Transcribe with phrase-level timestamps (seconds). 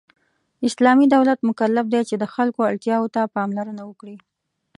[0.67, 4.17] اسلامی دولت مکلف دی چې د خلکو اړتیاوو ته پاملرنه وکړي.